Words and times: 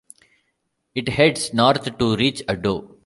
It 0.95 1.09
heads 1.09 1.53
north 1.53 1.95
to 1.99 2.15
reach 2.15 2.41
Addo. 2.47 2.97